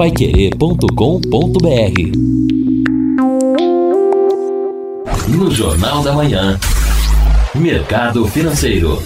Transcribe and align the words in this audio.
paiquerê.com.br 0.00 0.88
No 5.28 5.50
Jornal 5.50 6.02
da 6.02 6.14
Manhã, 6.14 6.58
Mercado 7.54 8.26
Financeiro. 8.26 9.02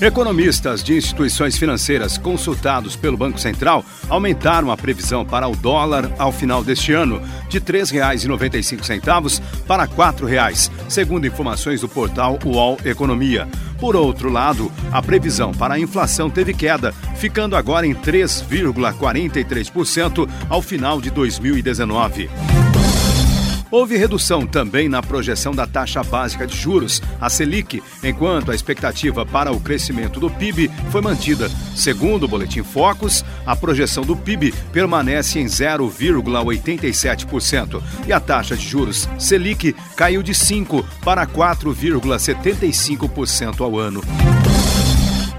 Economistas 0.00 0.82
de 0.82 0.96
instituições 0.96 1.58
financeiras 1.58 2.16
consultados 2.16 2.96
pelo 2.96 3.18
Banco 3.18 3.38
Central 3.38 3.84
aumentaram 4.08 4.70
a 4.70 4.76
previsão 4.78 5.26
para 5.26 5.46
o 5.46 5.54
dólar 5.54 6.10
ao 6.18 6.32
final 6.32 6.64
deste 6.64 6.94
ano 6.94 7.20
de 7.50 7.58
R$ 7.58 7.64
3,95 7.66 9.42
para 9.66 9.82
R$ 9.82 9.90
4,00, 9.94 10.70
segundo 10.88 11.26
informações 11.26 11.82
do 11.82 11.88
portal 11.90 12.38
UOL 12.42 12.78
Economia. 12.86 13.46
Por 13.80 13.96
outro 13.96 14.30
lado, 14.30 14.70
a 14.92 15.00
previsão 15.00 15.52
para 15.52 15.72
a 15.74 15.80
inflação 15.80 16.28
teve 16.28 16.52
queda, 16.52 16.92
ficando 17.16 17.56
agora 17.56 17.86
em 17.86 17.94
3,43% 17.94 20.28
ao 20.50 20.60
final 20.60 21.00
de 21.00 21.08
2019. 21.10 22.28
Houve 23.70 23.96
redução 23.96 24.44
também 24.46 24.88
na 24.88 25.00
projeção 25.00 25.54
da 25.54 25.64
taxa 25.66 26.02
básica 26.02 26.44
de 26.46 26.56
juros, 26.56 27.02
a 27.20 27.28
Selic, 27.30 27.80
enquanto 28.02 28.50
a 28.50 28.54
expectativa 28.54 29.24
para 29.24 29.52
o 29.52 29.60
crescimento 29.60 30.18
do 30.18 30.28
PIB 30.28 30.68
foi 30.90 31.00
mantida. 31.00 31.48
Segundo 31.76 32.24
o 32.24 32.28
Boletim 32.28 32.64
Focus, 32.64 33.24
a 33.46 33.54
projeção 33.54 34.02
do 34.02 34.16
PIB 34.16 34.52
permanece 34.72 35.38
em 35.38 35.46
0,87% 35.46 37.80
e 38.06 38.12
a 38.12 38.18
taxa 38.18 38.56
de 38.56 38.66
juros 38.66 39.08
Selic 39.18 39.76
caiu 39.96 40.22
de 40.22 40.34
5 40.34 40.82
para 41.04 41.26
4,75% 41.26 43.60
ao 43.60 43.78
ano. 43.78 44.02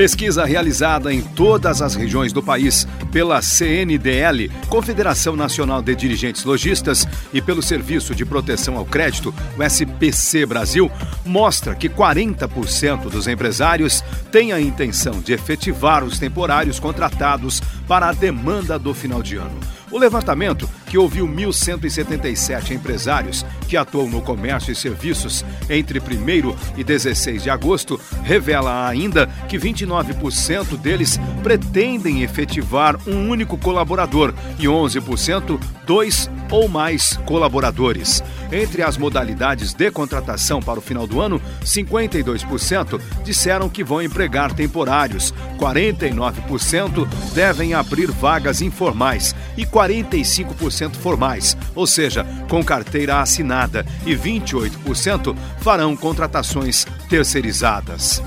Pesquisa 0.00 0.46
realizada 0.46 1.12
em 1.12 1.20
todas 1.20 1.82
as 1.82 1.94
regiões 1.94 2.32
do 2.32 2.42
país 2.42 2.88
pela 3.12 3.42
CNDL, 3.42 4.50
Confederação 4.70 5.36
Nacional 5.36 5.82
de 5.82 5.94
Dirigentes 5.94 6.42
Logistas, 6.42 7.06
e 7.34 7.42
pelo 7.42 7.60
Serviço 7.60 8.14
de 8.14 8.24
Proteção 8.24 8.78
ao 8.78 8.86
Crédito, 8.86 9.34
o 9.58 9.62
SPC 9.62 10.46
Brasil, 10.46 10.90
mostra 11.22 11.74
que 11.74 11.86
40% 11.86 13.10
dos 13.10 13.28
empresários 13.28 14.02
têm 14.32 14.54
a 14.54 14.58
intenção 14.58 15.20
de 15.20 15.34
efetivar 15.34 16.02
os 16.02 16.18
temporários 16.18 16.80
contratados 16.80 17.60
para 17.86 18.08
a 18.08 18.12
demanda 18.14 18.78
do 18.78 18.94
final 18.94 19.22
de 19.22 19.36
ano. 19.36 19.60
O 19.90 19.98
levantamento, 19.98 20.66
que 20.90 20.98
ouviu 20.98 21.24
1.177 21.26 22.72
empresários 22.72 23.46
que 23.68 23.76
atuam 23.76 24.08
no 24.08 24.20
comércio 24.20 24.72
e 24.72 24.74
serviços 24.74 25.44
entre 25.68 26.00
1 26.00 26.56
e 26.76 26.82
16 26.82 27.44
de 27.44 27.48
agosto, 27.48 27.98
revela 28.24 28.88
ainda 28.88 29.28
que 29.48 29.56
29% 29.56 30.76
deles 30.76 31.20
pretendem 31.44 32.22
efetivar 32.22 32.98
um 33.06 33.30
único 33.30 33.56
colaborador 33.56 34.34
e 34.58 34.64
11% 34.64 35.60
dois 35.86 36.30
ou 36.50 36.68
mais 36.68 37.16
colaboradores. 37.26 38.22
Entre 38.52 38.82
as 38.82 38.96
modalidades 38.96 39.72
de 39.72 39.90
contratação 39.90 40.60
para 40.60 40.78
o 40.78 40.82
final 40.82 41.06
do 41.06 41.20
ano, 41.20 41.40
52% 41.64 43.00
disseram 43.24 43.68
que 43.68 43.84
vão 43.84 44.02
empregar 44.02 44.52
temporários, 44.52 45.32
49% 45.58 47.08
devem 47.32 47.74
abrir 47.74 48.10
vagas 48.10 48.60
informais 48.60 49.34
e 49.56 49.64
45% 49.64 50.79
formais, 50.88 51.56
ou 51.74 51.86
seja, 51.86 52.24
com 52.48 52.64
carteira 52.64 53.20
assinada, 53.20 53.84
e 54.06 54.14
28% 54.14 55.36
farão 55.60 55.96
contratações 55.96 56.86
terceirizadas. 57.08 58.22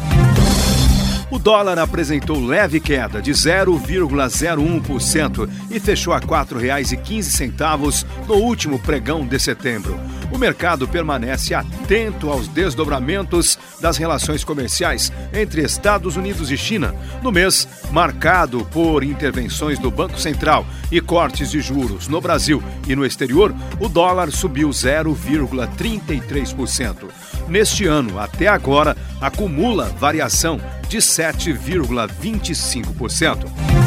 O 1.34 1.40
dólar 1.40 1.80
apresentou 1.80 2.40
leve 2.40 2.80
queda 2.80 3.20
de 3.20 3.32
0,01% 3.32 5.50
e 5.72 5.80
fechou 5.80 6.14
a 6.14 6.20
R$ 6.20 6.28
4,15 6.28 8.06
no 8.28 8.36
último 8.36 8.78
pregão 8.78 9.26
de 9.26 9.39
setembro. 9.39 10.00
O 10.33 10.38
mercado 10.38 10.86
permanece 10.88 11.54
atento 11.54 12.32
aos 12.32 12.48
desdobramentos 12.48 13.60
das 13.80 13.98
relações 13.98 14.44
comerciais 14.44 15.14
entre 15.32 15.61
Estados 15.61 16.17
Unidos 16.17 16.49
e 16.49 16.58
China, 16.58 16.95
no 17.21 17.32
mês 17.32 17.67
marcado 17.92 18.66
por 18.66 19.04
intervenções 19.04 19.77
do 19.77 19.92
Banco 19.92 20.20
Central 20.20 20.66
e 20.92 20.99
cortes 20.99 21.52
de 21.52 21.61
juros 21.61 22.08
no 22.08 22.20
Brasil 22.20 22.64
e 22.88 22.95
no 22.95 23.05
exterior. 23.05 23.54
O 23.80 23.88
dólar 23.88 24.32
subiu 24.32 24.70
0,33%. 24.70 27.11
Neste 27.48 27.86
ano, 27.86 28.20
até 28.20 28.48
agora, 28.48 28.98
acumula 29.21 29.94
variação 30.00 30.60
de 30.89 30.98
7,25%. 30.98 33.83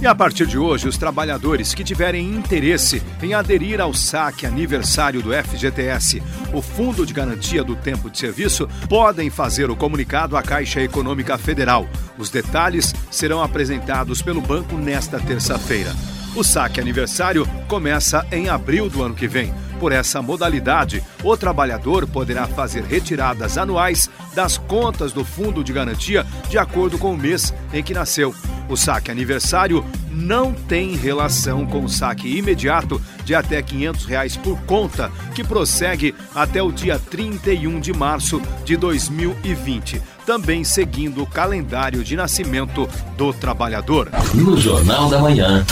E 0.00 0.06
a 0.06 0.14
partir 0.14 0.46
de 0.46 0.58
hoje, 0.58 0.86
os 0.86 0.98
trabalhadores 0.98 1.72
que 1.72 1.82
tiverem 1.82 2.28
interesse 2.28 3.02
em 3.22 3.32
aderir 3.32 3.80
ao 3.80 3.94
saque 3.94 4.44
aniversário 4.44 5.22
do 5.22 5.30
FGTS, 5.32 6.22
o 6.52 6.60
Fundo 6.60 7.06
de 7.06 7.14
Garantia 7.14 7.64
do 7.64 7.74
Tempo 7.74 8.10
de 8.10 8.18
Serviço, 8.18 8.68
podem 8.88 9.30
fazer 9.30 9.70
o 9.70 9.76
comunicado 9.76 10.36
à 10.36 10.42
Caixa 10.42 10.82
Econômica 10.82 11.38
Federal. 11.38 11.88
Os 12.18 12.28
detalhes 12.28 12.94
serão 13.10 13.42
apresentados 13.42 14.20
pelo 14.20 14.42
banco 14.42 14.76
nesta 14.76 15.18
terça-feira. 15.18 15.94
O 16.36 16.42
saque 16.42 16.80
aniversário 16.80 17.48
começa 17.68 18.26
em 18.30 18.48
abril 18.48 18.90
do 18.90 19.02
ano 19.02 19.14
que 19.14 19.28
vem. 19.28 19.54
Por 19.78 19.92
essa 19.92 20.22
modalidade, 20.22 21.02
o 21.22 21.36
trabalhador 21.36 22.06
poderá 22.06 22.46
fazer 22.46 22.84
retiradas 22.84 23.58
anuais 23.58 24.08
das 24.34 24.56
contas 24.56 25.12
do 25.12 25.24
fundo 25.24 25.62
de 25.62 25.72
garantia 25.72 26.26
de 26.48 26.58
acordo 26.58 26.98
com 26.98 27.12
o 27.12 27.18
mês 27.18 27.52
em 27.72 27.82
que 27.82 27.94
nasceu. 27.94 28.34
O 28.68 28.76
saque 28.76 29.10
aniversário 29.10 29.84
não 30.10 30.52
tem 30.52 30.96
relação 30.96 31.66
com 31.66 31.84
o 31.84 31.88
saque 31.88 32.28
imediato 32.28 33.00
de 33.24 33.34
até 33.34 33.60
500 33.60 34.04
reais 34.04 34.36
por 34.36 34.58
conta, 34.62 35.10
que 35.34 35.44
prossegue 35.44 36.14
até 36.34 36.62
o 36.62 36.72
dia 36.72 36.98
31 36.98 37.80
de 37.80 37.92
março 37.92 38.40
de 38.64 38.76
2020, 38.76 40.00
também 40.24 40.64
seguindo 40.64 41.22
o 41.22 41.26
calendário 41.26 42.02
de 42.02 42.16
nascimento 42.16 42.88
do 43.16 43.32
trabalhador. 43.32 44.08
No 44.34 44.56
Jornal 44.56 45.10
da 45.10 45.18
Manhã, 45.18 45.64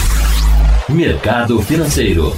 Mercado 0.88 1.62
Financeiro. 1.62 2.36